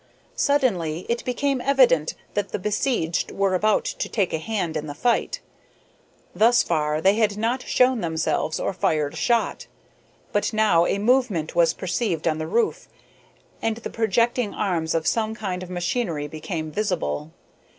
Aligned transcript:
Suddenly 0.35 1.05
it 1.09 1.23
became 1.25 1.61
evident 1.61 2.15
that 2.33 2.49
the 2.49 2.57
besieged 2.57 3.29
were 3.29 3.53
about 3.53 3.85
to 3.85 4.09
take 4.09 4.33
a 4.33 4.39
hand 4.39 4.75
in 4.75 4.87
the 4.87 4.95
fight. 4.95 5.41
Thus 6.33 6.63
far 6.63 6.99
they 7.01 7.13
had 7.17 7.37
not 7.37 7.61
shown 7.67 8.01
themselves 8.01 8.59
or 8.59 8.73
fired 8.73 9.13
a 9.13 9.17
shot, 9.17 9.67
but 10.33 10.53
now 10.53 10.87
a 10.87 10.97
movement 10.97 11.55
was 11.55 11.75
perceived 11.75 12.27
on 12.27 12.39
the 12.39 12.47
roof, 12.47 12.87
and 13.61 13.77
the 13.77 13.91
projecting 13.91 14.55
arms 14.55 14.95
of 14.95 15.05
some 15.05 15.35
kind 15.35 15.61
of 15.61 15.69
machinery 15.69 16.27
became 16.27 16.71
visible. 16.71 17.31